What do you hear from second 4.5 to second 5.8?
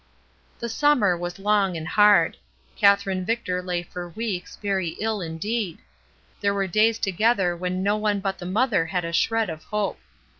very ill indeed;